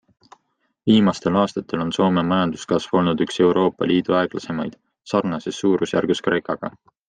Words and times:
Viimastel 0.91 1.35
aastatel 1.41 1.83
on 1.83 1.91
Soome 1.97 2.23
majanduskasv 2.31 2.97
olnud 3.01 3.21
üks 3.27 3.39
Euroopa 3.49 3.91
Liidu 3.93 4.19
aeglasemaid, 4.23 4.81
sarnases 5.13 5.63
suurusjärgus 5.67 6.29
Kreekaga. 6.31 6.77